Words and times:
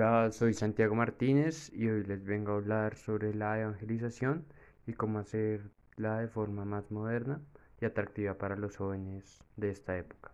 Hola, 0.00 0.30
soy 0.30 0.54
Santiago 0.54 0.94
Martínez 0.94 1.72
y 1.74 1.88
hoy 1.88 2.04
les 2.04 2.24
vengo 2.24 2.52
a 2.52 2.54
hablar 2.54 2.94
sobre 2.94 3.34
la 3.34 3.58
evangelización 3.58 4.44
y 4.86 4.92
cómo 4.92 5.18
hacerla 5.18 6.20
de 6.20 6.28
forma 6.28 6.64
más 6.64 6.92
moderna 6.92 7.40
y 7.80 7.84
atractiva 7.84 8.34
para 8.34 8.54
los 8.54 8.76
jóvenes 8.76 9.42
de 9.56 9.70
esta 9.70 9.98
época. 9.98 10.30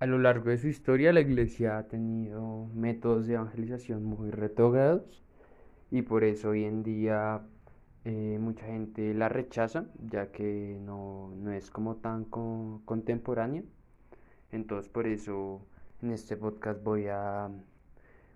A 0.00 0.04
lo 0.04 0.18
largo 0.18 0.50
de 0.50 0.58
su 0.58 0.68
historia, 0.68 1.14
la 1.14 1.22
iglesia 1.22 1.78
ha 1.78 1.88
tenido 1.88 2.66
métodos 2.74 3.26
de 3.26 3.36
evangelización 3.36 4.04
muy 4.04 4.30
retrógrados 4.30 5.22
y 5.90 6.02
por 6.02 6.24
eso 6.24 6.50
hoy 6.50 6.64
en 6.64 6.82
día 6.82 7.40
eh, 8.04 8.36
mucha 8.38 8.66
gente 8.66 9.14
la 9.14 9.30
rechaza, 9.30 9.86
ya 10.10 10.30
que 10.30 10.78
no, 10.78 11.32
es 11.50 11.70
como 11.70 11.96
tan 11.96 12.26
contemporánea. 12.26 13.62
Entonces, 14.50 14.92
por 14.92 15.06
eso 15.06 15.66
en 16.02 16.10
este 16.10 16.36
podcast 16.36 16.82
voy 16.82 17.06
a, 17.06 17.48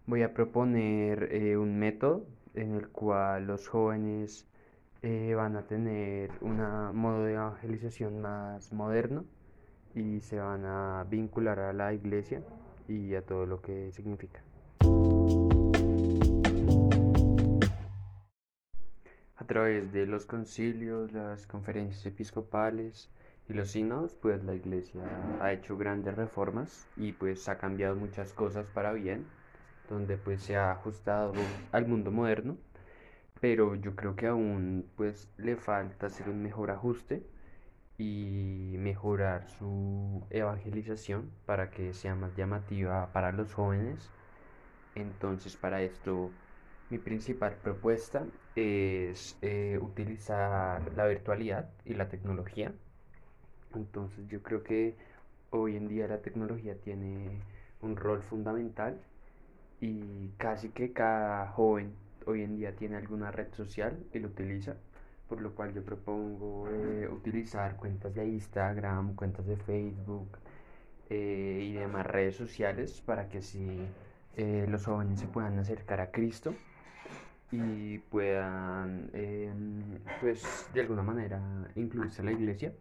voy 0.06 0.22
a 0.22 0.32
proponer 0.32 1.28
eh, 1.32 1.56
un 1.56 1.78
método 1.78 2.24
en 2.54 2.76
el 2.76 2.88
cual 2.88 3.48
los 3.48 3.66
jóvenes 3.66 4.46
eh, 5.02 5.34
van 5.34 5.56
a 5.56 5.66
tener 5.66 6.30
un 6.40 6.58
modo 6.94 7.24
de 7.24 7.34
evangelización 7.34 8.20
más 8.20 8.72
moderno 8.72 9.24
y 9.96 10.20
se 10.20 10.38
van 10.38 10.64
a 10.64 11.04
vincular 11.10 11.58
a 11.58 11.72
la 11.72 11.92
iglesia 11.92 12.40
y 12.86 13.14
a 13.16 13.22
todo 13.22 13.46
lo 13.46 13.60
que 13.60 13.90
significa. 13.90 14.40
A 19.36 19.44
través 19.44 19.92
de 19.92 20.06
los 20.06 20.24
concilios, 20.24 21.12
las 21.12 21.46
conferencias 21.48 22.06
episcopales, 22.06 23.10
y 23.48 23.55
los 23.55 23.70
sínodos, 23.70 24.14
pues 24.14 24.45
la 24.45 24.55
iglesia 24.55 25.02
ha 25.41 25.52
hecho 25.52 25.77
grandes 25.77 26.16
reformas 26.16 26.88
y 26.96 27.12
pues 27.12 27.48
ha 27.48 27.59
cambiado 27.59 27.95
muchas 27.96 28.32
cosas 28.32 28.66
para 28.66 28.93
bien, 28.93 29.26
donde 29.88 30.16
pues 30.16 30.43
se 30.43 30.57
ha 30.57 30.73
ajustado 30.73 31.32
al 31.73 31.87
mundo 31.87 32.10
moderno, 32.10 32.57
pero 33.40 33.74
yo 33.76 33.95
creo 33.95 34.16
que 34.16 34.26
aún 34.26 34.90
pues 34.96 35.30
le 35.37 35.57
falta 35.57 36.07
hacer 36.07 36.29
un 36.29 36.43
mejor 36.43 36.70
ajuste 36.70 37.24
y 37.98 38.76
mejorar 38.79 39.48
su 39.48 40.26
evangelización 40.30 41.30
para 41.46 41.70
que 41.70 41.95
sea 41.95 42.15
más 42.15 42.35
llamativa 42.37 43.13
para 43.13 43.32
los 43.32 43.54
jóvenes. 43.54 44.10
Entonces 44.95 45.57
para 45.57 45.82
esto 45.82 46.32
mi 46.90 46.98
principal 46.98 47.57
propuesta 47.63 48.26
es 48.57 49.38
eh, 49.42 49.79
utilizar 49.80 50.92
la 50.96 51.07
virtualidad 51.07 51.70
y 51.85 51.95
la 51.95 52.09
tecnología 52.09 52.73
entonces 53.74 54.26
yo 54.28 54.42
creo 54.42 54.62
que 54.62 54.96
hoy 55.50 55.76
en 55.76 55.88
día 55.88 56.09
la 56.09 56.18
tecnología 56.18 56.74
tiene 56.76 57.40
un 57.82 57.96
rol 57.96 58.23
fundamental 58.23 58.98
y 59.80 60.28
casi 60.38 60.70
que 60.70 60.92
cada 60.92 61.48
joven 61.48 61.92
hoy 62.26 62.42
en 62.42 62.56
día 62.56 62.74
tiene 62.74 62.96
alguna 62.96 63.30
red 63.30 63.52
social 63.54 63.98
y 64.12 64.19
lo 64.19 64.28
utiliza, 64.28 64.76
por 65.28 65.41
lo 65.41 65.54
cual 65.54 65.72
yo 65.75 65.82
propongo 65.84 66.69
eh, 66.70 67.08
utilizar 67.08 67.76
cuentas 67.76 68.14
de 68.14 68.26
Instagram, 68.26 69.14
cuentas 69.14 69.47
de 69.47 69.56
Facebook 69.56 70.38
eh, 71.10 71.60
y 71.62 71.72
demás 71.75 72.06
redes 72.06 72.36
sociales 72.36 73.00
para 73.04 73.28
que 73.28 73.42
si 73.42 73.78
eh, 74.36 74.66
los 74.69 74.84
jóvenes 74.86 75.20
se 75.20 75.26
puedan 75.26 75.58
acercar 75.58 76.00
a 76.00 76.10
Cristo 76.10 76.54
y 77.53 77.98
puedan 77.98 79.08
em, 79.12 79.98
pues 80.20 80.69
de 80.75 80.80
alguna 80.80 81.03
manera 81.03 81.41
incluirse 81.76 82.22
a 82.22 82.25
la 82.25 82.32
iglesia 82.32 82.72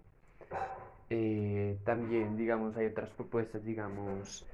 eh, 1.17 1.77
también, 1.85 2.35
digamos, 2.35 2.75
hay 2.75 2.87
otras 2.87 3.09
propuestas, 3.11 3.63
digamos, 3.63 4.45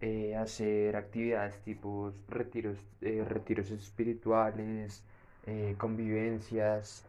eh, 0.00 0.34
hacer 0.34 0.96
actividades 0.96 1.60
tipo 1.60 2.12
retiros, 2.28 2.84
eh, 3.02 3.24
retiros 3.26 3.70
espirituales, 3.70 5.04
convivencias, 5.78 7.06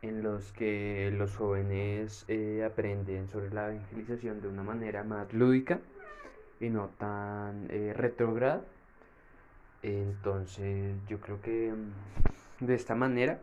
en 0.00 0.22
los 0.22 0.52
que 0.52 1.12
los 1.14 1.36
jóvenes 1.36 2.24
aprenden 2.64 3.28
sobre 3.28 3.50
la 3.50 3.68
evangelización 3.68 4.40
de 4.40 4.48
una 4.48 4.62
manera 4.62 5.04
más 5.04 5.30
lúdica 5.34 5.80
y 6.60 6.70
no 6.70 6.88
tan 6.98 7.68
retrógrada. 7.68 8.62
Entonces, 9.82 10.96
yo 11.08 11.20
creo 11.20 11.42
que 11.42 11.72
mm, 11.72 12.64
de 12.66 12.74
esta 12.74 12.94
manera 12.94 13.40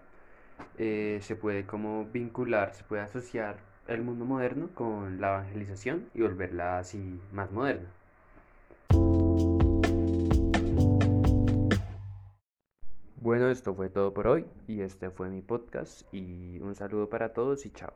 se 0.78 1.38
puede 1.40 1.66
como 1.66 2.06
vincular, 2.06 2.74
se 2.74 2.84
puede 2.84 3.03
asociar 3.03 3.58
el 3.90 4.04
mundo 4.04 4.26
moderno 4.26 4.70
con 4.74 5.20
la 5.20 5.30
evangelización 5.30 6.10
y 6.14 6.22
volverla 6.22 6.80
así 6.80 7.20
más 7.34 7.52
moderna. 7.52 7.90
Bueno, 13.22 13.50
esto 13.50 13.76
fue 13.76 13.90
todo 13.90 14.14
por 14.14 14.28
hoy 14.28 14.46
y 14.68 14.82
este 14.82 15.10
fue 15.10 15.30
mi 15.30 15.42
podcast 15.42 16.02
y 16.14 16.60
un 16.62 16.74
saludo 16.76 17.10
para 17.10 17.34
todos 17.34 17.66
y 17.66 17.72
chao. 17.72 17.94